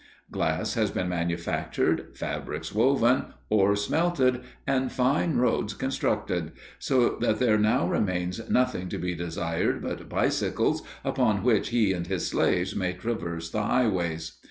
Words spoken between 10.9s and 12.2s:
upon which he and